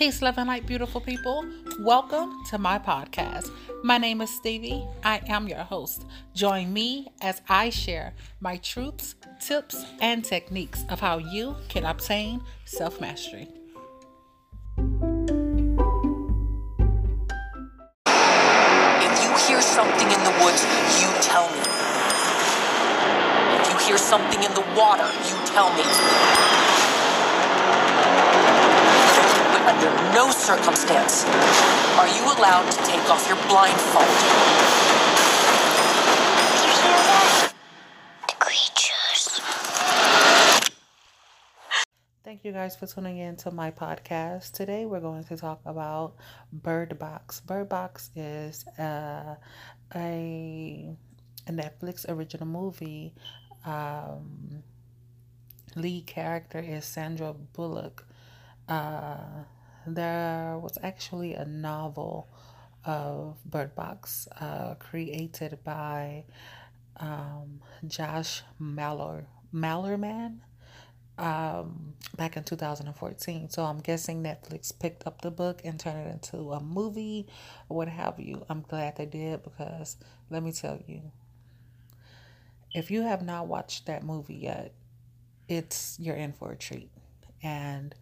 [0.00, 1.44] Peace, love, and light, beautiful people.
[1.80, 3.50] Welcome to my podcast.
[3.84, 4.82] My name is Stevie.
[5.04, 6.06] I am your host.
[6.34, 12.40] Join me as I share my truths, tips, and techniques of how you can obtain
[12.64, 13.46] self mastery.
[18.06, 20.64] If you hear something in the woods,
[20.96, 21.60] you tell me.
[23.60, 26.69] If you hear something in the water, you tell me.
[29.60, 31.24] But under no circumstance
[31.98, 34.06] are you allowed to take off your blindfold.
[38.26, 39.40] The creatures.
[42.24, 44.52] Thank you guys for tuning in to my podcast.
[44.52, 46.14] Today we're going to talk about
[46.52, 47.40] Bird Box.
[47.40, 49.34] Bird Box is uh,
[49.94, 50.88] a,
[51.46, 53.12] a Netflix original movie.
[53.66, 54.62] Um,
[55.76, 58.06] lead character is Sandra Bullock.
[58.70, 59.44] Uh,
[59.86, 62.28] there was actually a novel
[62.84, 66.24] of Bird Box uh, created by
[66.98, 70.38] um, Josh Maller Malerman
[71.18, 73.50] um, back in 2014.
[73.50, 77.26] So I'm guessing Netflix picked up the book and turned it into a movie
[77.68, 78.44] or what have you.
[78.48, 79.96] I'm glad they did because
[80.30, 81.02] let me tell you,
[82.72, 84.72] if you have not watched that movie yet,
[85.48, 86.90] it's you're in for a treat.
[87.42, 87.94] And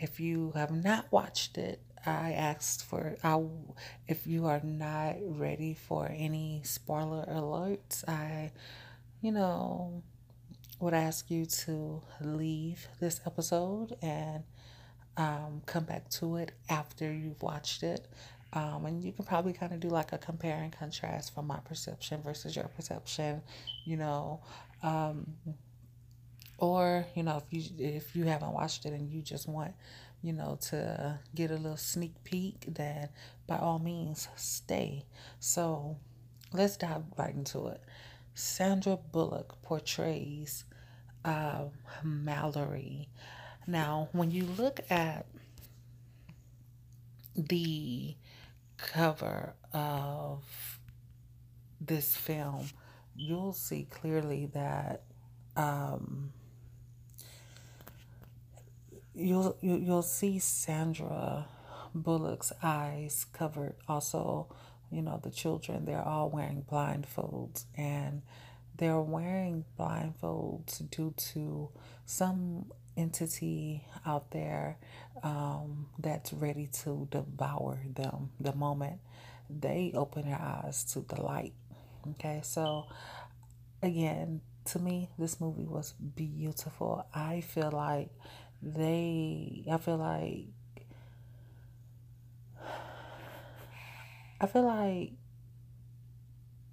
[0.00, 3.44] if you have not watched it, I asked for I
[4.08, 8.52] if you are not ready for any spoiler alerts, I
[9.20, 10.02] you know
[10.80, 14.44] would ask you to leave this episode and
[15.18, 18.08] um, come back to it after you've watched it.
[18.54, 21.58] Um, and you can probably kind of do like a compare and contrast from my
[21.58, 23.42] perception versus your perception,
[23.84, 24.40] you know.
[24.82, 25.34] Um,
[26.60, 29.72] or you know if you if you haven't watched it and you just want
[30.22, 33.08] you know to get a little sneak peek then
[33.46, 35.04] by all means stay.
[35.40, 35.96] So
[36.52, 37.80] let's dive right into it.
[38.34, 40.64] Sandra bullock portrays
[41.24, 41.70] um,
[42.04, 43.08] mallory.
[43.66, 45.26] Now when you look at
[47.34, 48.14] the
[48.76, 50.42] cover of
[51.80, 52.66] this film
[53.16, 55.02] you'll see clearly that
[55.56, 56.32] um,
[59.20, 61.46] you'll you, you'll see Sandra
[61.94, 63.74] Bullock's eyes covered.
[63.88, 64.48] Also,
[64.90, 68.22] you know the children they're all wearing blindfolds, and
[68.76, 71.68] they're wearing blindfolds due to
[72.06, 72.66] some
[72.96, 74.78] entity out there
[75.22, 79.00] um, that's ready to devour them the moment
[79.48, 81.52] they open their eyes to the light.
[82.10, 82.86] Okay, so
[83.82, 87.06] again, to me, this movie was beautiful.
[87.14, 88.10] I feel like
[88.62, 90.46] they, I feel like,
[94.40, 95.12] I feel like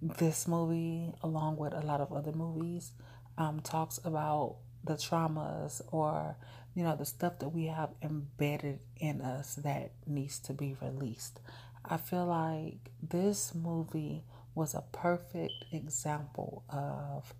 [0.01, 2.91] this movie, along with a lot of other movies,
[3.37, 6.37] um, talks about the traumas or
[6.75, 11.39] you know the stuff that we have embedded in us that needs to be released.
[11.83, 14.23] I feel like this movie
[14.55, 17.33] was a perfect example of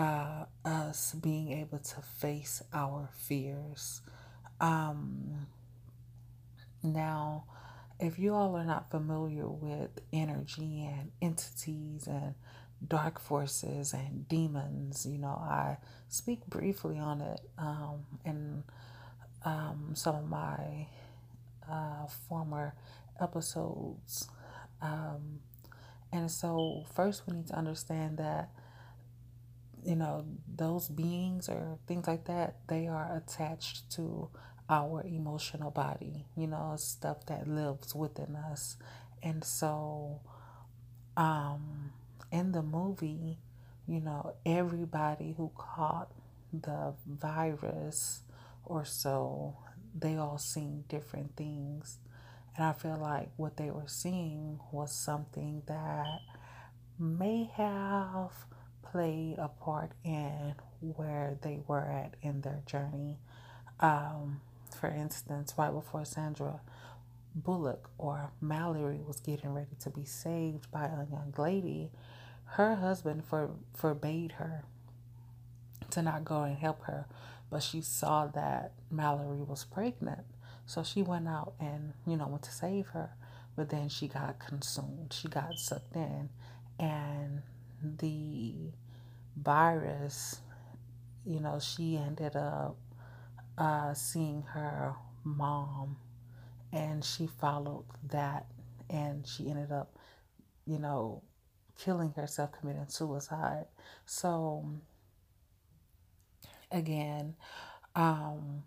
[0.00, 4.00] uh, us being able to face our fears.
[4.60, 5.46] Um,
[6.82, 7.44] now,
[7.98, 12.34] if you all are not familiar with energy and entities and
[12.86, 15.76] dark forces and demons, you know, I
[16.08, 18.64] speak briefly on it um, in
[19.44, 20.86] um, some of my
[21.70, 22.74] uh, former
[23.20, 24.28] episodes.
[24.80, 25.40] Um,
[26.12, 28.50] and so, first, we need to understand that,
[29.84, 30.24] you know,
[30.56, 34.28] those beings or things like that, they are attached to
[34.68, 38.76] our emotional body, you know, stuff that lives within us.
[39.22, 40.20] And so,
[41.16, 41.92] um,
[42.32, 43.38] in the movie,
[43.86, 46.10] you know, everybody who caught
[46.52, 48.20] the virus
[48.64, 49.56] or so,
[49.98, 51.98] they all seen different things.
[52.56, 56.06] And I feel like what they were seeing was something that
[56.98, 58.32] may have
[58.90, 63.18] played a part in where they were at in their journey.
[63.80, 64.40] Um,
[64.74, 66.60] for instance, right before Sandra
[67.34, 71.90] Bullock or Mallory was getting ready to be saved by a young lady,
[72.44, 74.64] her husband for, forbade her
[75.90, 77.06] to not go and help her,
[77.50, 80.24] but she saw that Mallory was pregnant.
[80.66, 83.10] So she went out and, you know, went to save her,
[83.56, 85.12] but then she got consumed.
[85.12, 86.28] She got sucked in,
[86.78, 87.42] and
[87.82, 88.54] the
[89.36, 90.40] virus,
[91.24, 92.76] you know, she ended up
[93.58, 94.94] uh, seeing her
[95.24, 95.96] mom
[96.72, 98.46] and she followed that
[98.88, 99.98] and she ended up,
[100.66, 101.22] you know,
[101.78, 103.66] killing herself, committing suicide.
[104.04, 104.68] So,
[106.70, 107.34] again,
[107.94, 108.64] um,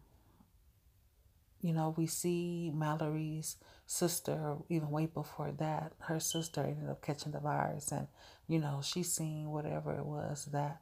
[1.62, 3.58] you know, we see Mallory's
[3.94, 8.08] sister, even way before that, her sister ended up catching the virus, and
[8.48, 10.82] you know, she's seen whatever it was that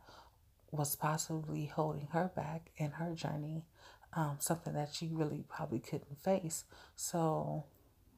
[0.71, 3.65] was possibly holding her back in her journey,
[4.13, 6.63] um, something that she really probably couldn't face.
[6.95, 7.65] So,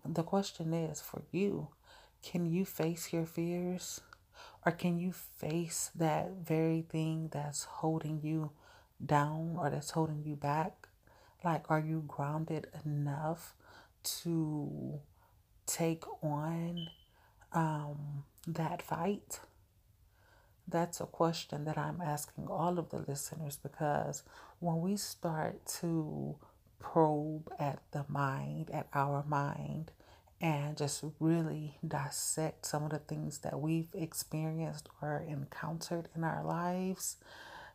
[0.05, 1.69] the question is for you
[2.21, 4.01] can you face your fears?
[4.65, 8.51] Or can you face that very thing that's holding you
[9.05, 10.87] down or that's holding you back?
[11.43, 13.55] Like, are you grounded enough
[14.03, 15.00] to
[15.65, 16.88] take on
[17.51, 19.39] um, that fight?
[20.67, 24.23] That's a question that I'm asking all of the listeners because
[24.59, 26.38] when we start to
[26.79, 29.91] probe at the mind, at our mind,
[30.41, 36.44] and just really dissect some of the things that we've experienced or encountered in our
[36.44, 37.15] lives,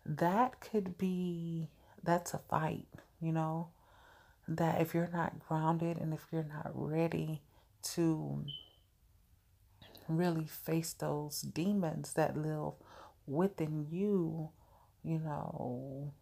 [0.04, 1.69] that could be
[2.02, 2.86] that's a fight,
[3.20, 3.69] you know.
[4.48, 7.42] That if you're not grounded and if you're not ready
[7.94, 8.44] to
[10.08, 12.72] really face those demons that live
[13.26, 14.48] within you,
[15.04, 16.12] you know,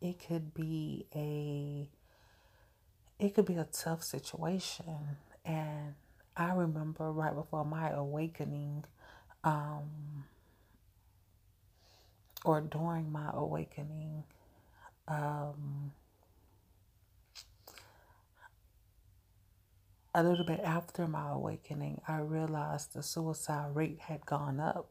[0.00, 1.88] it could be a
[3.18, 5.16] it could be a tough situation.
[5.44, 5.94] And
[6.36, 8.84] I remember right before my awakening,
[9.44, 10.24] um,
[12.44, 14.24] or during my awakening,
[15.08, 15.92] um,
[20.18, 24.88] a little bit after my awakening, I realized the suicide rate had gone up.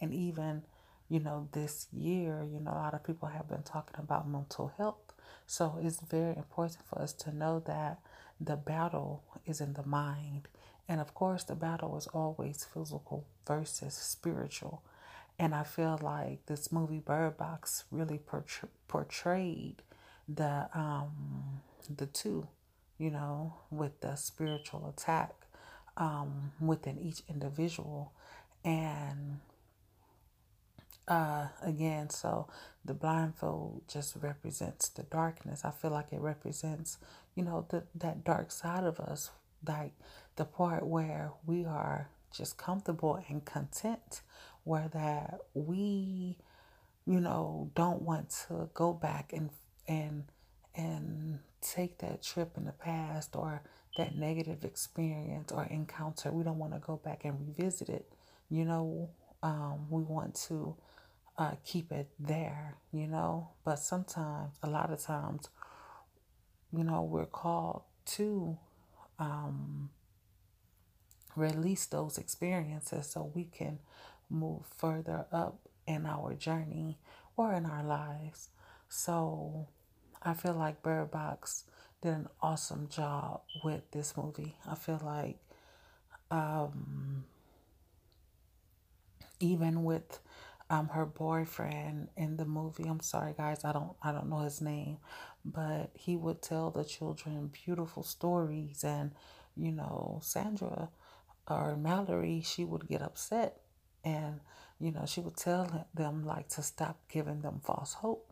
[0.00, 0.62] And even,
[1.08, 4.72] you know, this year, you know, a lot of people have been talking about mental
[4.76, 5.12] health.
[5.46, 8.00] So it's very important for us to know that
[8.40, 10.48] the battle is in the mind.
[10.88, 14.82] And of course, the battle is always physical versus spiritual.
[15.38, 18.20] And I feel like this movie Bird Box really
[18.88, 19.82] portrayed
[20.28, 21.60] the um,
[21.96, 22.48] the two
[22.98, 25.34] you know, with the spiritual attack
[25.96, 28.12] um, within each individual.
[28.64, 29.40] And
[31.06, 32.48] uh, again, so
[32.84, 35.64] the blindfold just represents the darkness.
[35.64, 36.98] I feel like it represents,
[37.34, 39.30] you know, the, that dark side of us,
[39.66, 39.92] like
[40.36, 44.22] the part where we are just comfortable and content,
[44.64, 46.36] where that we,
[47.06, 49.50] you know, don't want to go back and
[49.86, 50.24] and
[50.74, 53.62] and take that trip in the past or
[53.96, 56.30] that negative experience or encounter.
[56.32, 58.12] We don't want to go back and revisit it.
[58.50, 59.10] You know,
[59.42, 60.76] um, we want to
[61.38, 63.50] uh, keep it there, you know.
[63.64, 65.48] But sometimes, a lot of times,
[66.72, 68.58] you know, we're called to
[69.18, 69.90] um,
[71.36, 73.78] release those experiences so we can
[74.30, 76.98] move further up in our journey
[77.36, 78.48] or in our lives.
[78.88, 79.68] So,
[80.24, 81.64] I feel like Bird Box
[82.02, 84.56] did an awesome job with this movie.
[84.68, 85.38] I feel like
[86.30, 87.24] um,
[89.40, 90.18] even with
[90.70, 94.60] um, her boyfriend in the movie, I'm sorry guys, I don't I don't know his
[94.60, 94.98] name,
[95.44, 99.12] but he would tell the children beautiful stories and
[99.56, 100.88] you know, Sandra
[101.48, 103.60] or Mallory, she would get upset
[104.04, 104.40] and
[104.80, 108.23] you know, she would tell them like to stop giving them false hope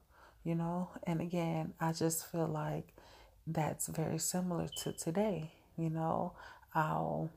[0.45, 0.91] you know?
[1.05, 2.95] And again, I just feel like
[3.47, 6.35] that's very similar to today, you know?
[6.75, 7.31] I'll,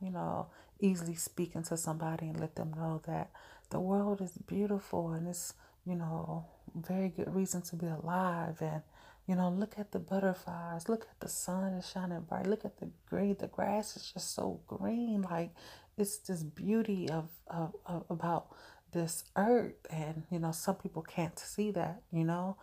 [0.00, 0.48] you know,
[0.80, 3.30] easily speak into somebody and let them know that
[3.70, 5.54] the world is beautiful and it's,
[5.86, 8.82] you know, very good reason to be alive and
[9.26, 10.88] you know, look at the butterflies.
[10.88, 12.46] Look at the sun is shining bright.
[12.46, 13.36] Look at the green.
[13.38, 15.22] The grass is just so green.
[15.22, 15.50] Like
[15.96, 18.48] it's this beauty of, of, of about
[18.94, 22.56] this earth and you know some people can't see that you know?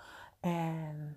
[0.44, 1.16] And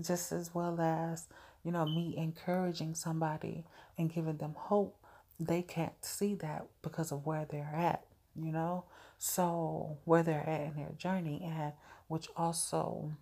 [0.00, 1.28] just as well as
[1.64, 3.64] you know me encouraging somebody
[3.96, 4.96] and giving them hope
[5.38, 8.04] they can't see that because of where they're at
[8.36, 8.84] you know?
[9.18, 11.72] So where they're at in their journey and
[12.08, 13.12] which also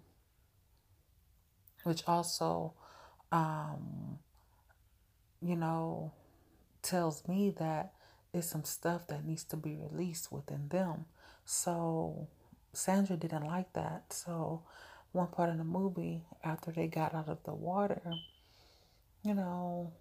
[1.84, 2.74] which also
[3.30, 4.18] um
[5.40, 6.12] you know
[6.82, 7.92] tells me that
[8.32, 11.06] it's some stuff that needs to be released within them
[11.50, 12.28] so
[12.74, 14.12] Sandra didn't like that.
[14.12, 14.62] So
[15.12, 18.02] one part of the movie, after they got out of the water,
[19.24, 19.92] you know,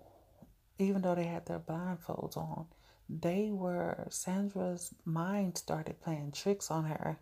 [0.78, 2.66] even though they had their blindfolds on,
[3.10, 7.18] they were Sandra's mind started playing tricks on her,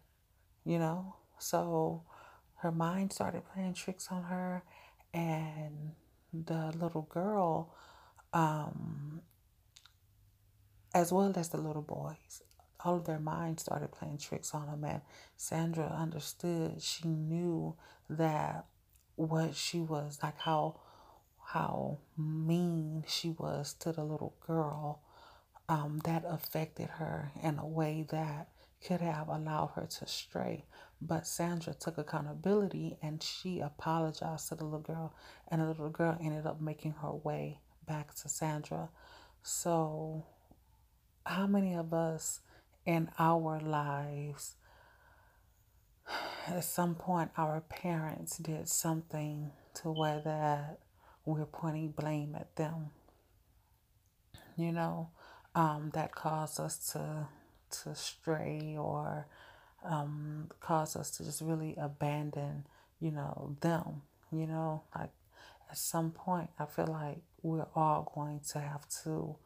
[0.65, 1.15] you know.
[1.37, 2.03] So
[2.55, 4.63] her mind started playing tricks on her,
[5.13, 5.91] and
[6.33, 7.75] the little girl,
[8.33, 9.21] um,
[10.95, 12.41] as well as the little boys,
[12.83, 14.85] all of their minds started playing tricks on them.
[14.85, 15.01] And
[15.35, 17.75] Sandra understood, she knew
[18.09, 18.65] that
[19.15, 20.79] what she was like, how
[21.47, 25.01] how mean she was to the little girl,
[25.69, 28.47] um, that affected her in a way that
[28.83, 30.65] could have allowed her to stray.
[31.01, 35.13] But Sandra took accountability and she apologized to the little girl,
[35.49, 38.89] and the little girl ended up making her way back to Sandra.
[39.43, 40.25] So,
[41.25, 42.41] how many of us
[42.85, 44.55] in our lives,
[46.47, 50.79] at some point, our parents did something to where that
[51.25, 52.91] we're pointing blame at them?
[54.55, 55.09] You know,
[55.55, 57.27] um, that caused us to
[57.83, 59.27] to stray or
[59.83, 62.65] um, cause us to just really abandon,
[62.99, 64.03] you know, them.
[64.31, 65.11] You know, like
[65.69, 69.37] at some point, I feel like we're all going to have to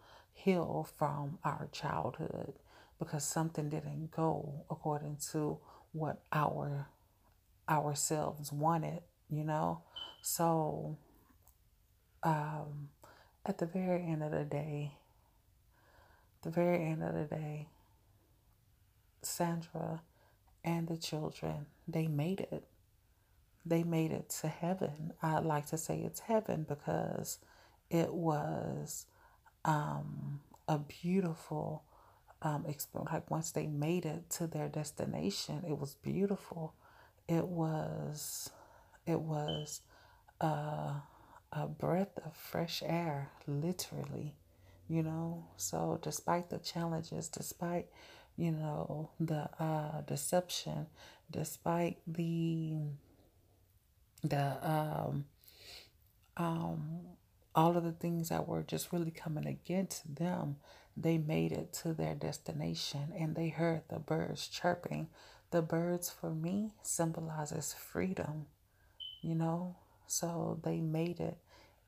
[0.44, 2.54] heal from our childhood
[2.98, 5.58] because something didn't go according to
[5.92, 6.88] what our
[7.68, 9.82] ourselves wanted, you know.
[10.22, 10.98] So,
[12.24, 12.90] um,
[13.46, 14.94] at the very end of the day,
[16.42, 17.68] the very end of the day,
[19.22, 20.02] Sandra
[20.64, 22.64] and the children, they made it.
[23.66, 25.14] They made it to heaven.
[25.22, 27.40] I like to say it's heaven because
[27.90, 29.06] it was
[29.66, 31.84] um, a beautiful
[32.42, 33.12] um, experience.
[33.12, 36.74] Like once they made it to their destination, it was beautiful.
[37.28, 38.50] It was,
[39.06, 39.82] it was
[40.42, 40.94] uh,
[41.54, 44.36] a breath of fresh air, literally.
[44.88, 45.46] You know.
[45.58, 47.88] So despite the challenges, despite
[48.40, 50.88] you know, the uh, deception,
[51.30, 52.78] despite the
[54.24, 55.26] the um,
[56.38, 57.02] um,
[57.56, 60.58] all of the things that were just really coming against them,
[60.96, 65.08] they made it to their destination and they heard the birds chirping.
[65.52, 68.48] The birds for me symbolizes freedom,
[69.22, 69.78] you know.
[70.08, 71.38] So they made it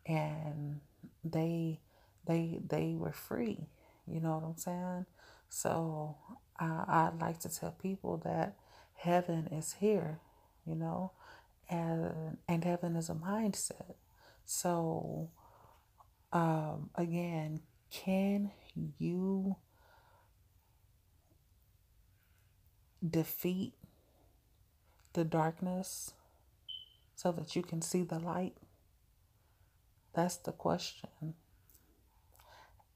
[0.05, 0.81] and
[1.23, 1.79] they
[2.25, 3.67] they they were free.
[4.07, 5.05] You know what I'm saying?
[5.49, 6.17] So
[6.59, 8.55] I, I like to tell people that
[8.95, 10.19] heaven is here,
[10.65, 11.11] you know,
[11.69, 13.95] and and heaven is a mindset.
[14.45, 15.29] So
[16.33, 17.61] um, again,
[17.91, 18.51] can
[18.97, 19.55] you
[23.07, 23.73] defeat
[25.13, 26.13] the darkness
[27.15, 28.55] so that you can see the light?
[30.13, 31.35] That's the question.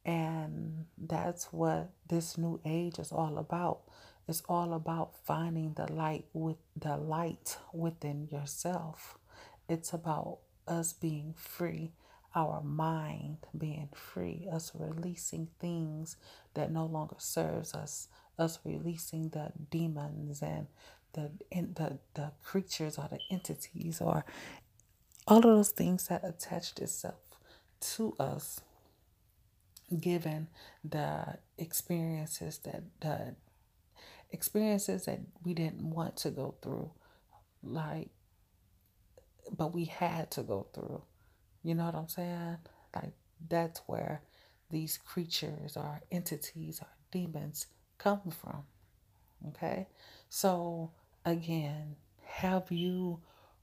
[0.05, 3.81] And that's what this new age is all about.
[4.27, 9.17] It's all about finding the light with the light within yourself.
[9.67, 11.93] It's about us being free,
[12.35, 16.17] our mind being free, us releasing things
[16.55, 20.67] that no longer serves us, us releasing the demons and
[21.13, 24.25] the in, the the creatures or the entities or
[25.27, 27.15] all of those things that attached itself
[27.81, 28.61] to us
[30.01, 30.47] given
[30.83, 33.35] the experiences that the
[34.31, 36.91] experiences that we didn't want to go through
[37.63, 38.09] like
[39.57, 41.03] but we had to go through
[41.65, 42.57] you know what i'm saying?
[42.95, 43.13] Like
[43.49, 44.21] that's where
[44.69, 47.67] these creatures or entities or demons
[47.97, 48.63] come from
[49.49, 49.87] okay?
[50.29, 50.91] So
[51.25, 51.95] again
[52.25, 53.19] have you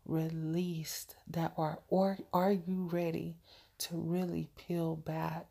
[0.06, 3.36] released that or or are you ready
[3.78, 5.46] to really peel back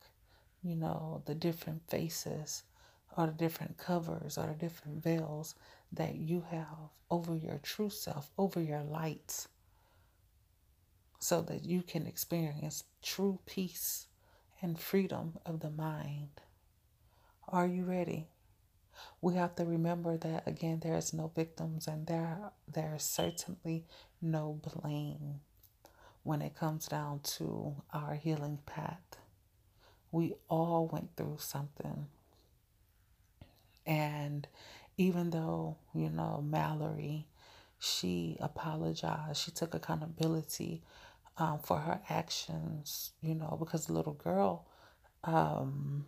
[0.63, 2.63] you know, the different faces
[3.17, 5.55] or the different covers or the different veils
[5.91, 9.47] that you have over your true self, over your lights,
[11.21, 14.07] so that you can experience true peace
[14.59, 16.41] and freedom of the mind.
[17.47, 18.27] Are you ready?
[19.21, 23.85] We have to remember that again there is no victims and there there is certainly
[24.21, 25.41] no blame
[26.23, 29.17] when it comes down to our healing path.
[30.11, 32.07] We all went through something.
[33.85, 34.47] And
[34.97, 37.27] even though, you know, Mallory,
[37.79, 40.83] she apologized, she took accountability
[41.37, 44.65] um, for her actions, you know, because the little girl
[45.23, 46.05] um,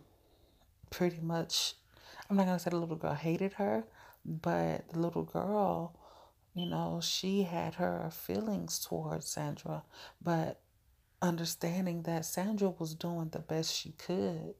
[0.90, 1.74] pretty much,
[2.28, 3.84] I'm not going to say the little girl hated her,
[4.24, 5.98] but the little girl,
[6.54, 9.82] you know, she had her feelings towards Sandra,
[10.22, 10.60] but
[11.20, 14.54] understanding that Sandra was doing the best she could.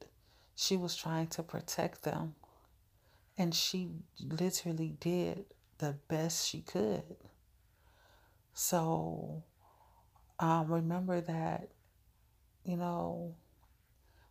[0.56, 2.34] She was trying to protect them.
[3.36, 3.90] And she
[4.20, 5.44] literally did
[5.78, 7.16] the best she could.
[8.54, 9.42] So
[10.38, 11.68] um, remember that
[12.64, 13.34] you know,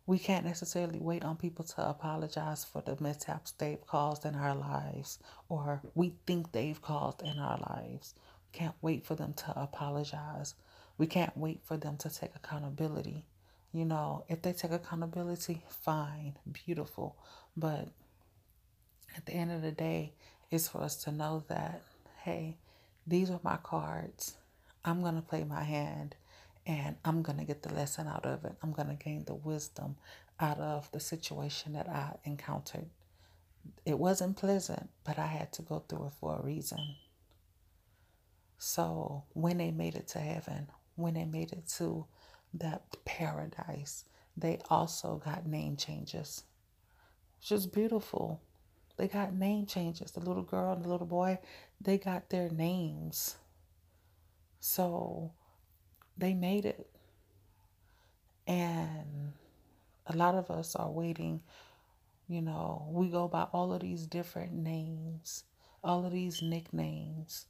[0.06, 4.54] we can't necessarily wait on people to apologize for the mishaps they've caused in our
[4.54, 5.18] lives
[5.48, 8.14] or we think they've caused in our lives.
[8.52, 10.54] We can't wait for them to apologize.
[10.98, 13.24] We can't wait for them to take accountability.
[13.72, 17.16] You know, if they take accountability, fine, beautiful.
[17.56, 17.88] But
[19.16, 20.12] at the end of the day,
[20.50, 21.82] it's for us to know that,
[22.22, 22.58] hey,
[23.06, 24.36] these are my cards.
[24.84, 26.14] I'm going to play my hand
[26.66, 28.54] and I'm going to get the lesson out of it.
[28.62, 29.96] I'm going to gain the wisdom
[30.40, 32.86] out of the situation that I encountered.
[33.86, 36.96] It wasn't pleasant, but I had to go through it for a reason.
[38.58, 42.06] So when they made it to heaven, when they made it to
[42.54, 44.04] that paradise,
[44.36, 46.44] they also got name changes,
[47.38, 48.40] which is beautiful.
[48.96, 50.12] They got name changes.
[50.12, 51.38] The little girl and the little boy,
[51.80, 53.36] they got their names.
[54.66, 55.30] So
[56.16, 56.88] they made it.
[58.46, 59.34] And
[60.06, 61.42] a lot of us are waiting.
[62.28, 65.44] You know, we go by all of these different names,
[65.84, 67.44] all of these nicknames,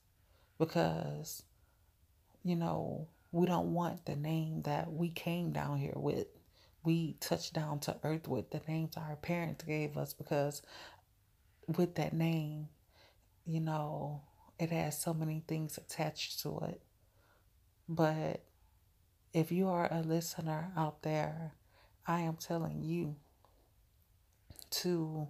[0.58, 1.44] because,
[2.42, 6.26] you know, we don't want the name that we came down here with.
[6.82, 10.62] We touched down to earth with the names our parents gave us because
[11.76, 12.70] with that name,
[13.46, 14.22] you know,
[14.58, 16.80] it has so many things attached to it.
[17.88, 18.44] But
[19.32, 21.52] if you are a listener out there,
[22.06, 23.16] I am telling you
[24.70, 25.28] to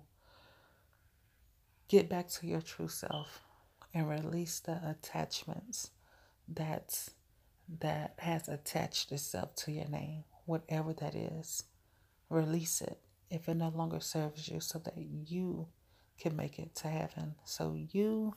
[1.88, 3.42] get back to your true self
[3.92, 5.90] and release the attachments
[6.48, 7.08] that
[7.80, 11.64] that has attached itself to your name, whatever that is.
[12.28, 12.98] Release it
[13.30, 15.66] if it no longer serves you so that you
[16.18, 18.34] can make it to heaven so you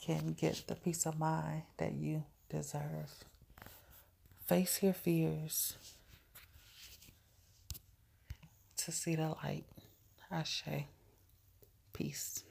[0.00, 3.24] can get the peace of mind that you deserve.
[4.46, 5.74] Face your fears
[8.76, 9.64] to see the light.
[10.30, 10.62] Ashe.
[11.92, 12.44] Peace.